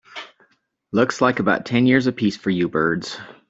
[0.91, 3.19] Looks like about ten years a piece for you birds.